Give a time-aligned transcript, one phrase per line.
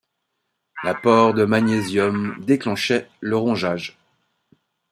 [0.83, 3.99] L'apport de magnésium déclenchait le rongeage.